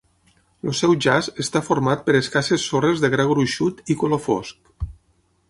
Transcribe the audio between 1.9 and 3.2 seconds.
per escasses sorres de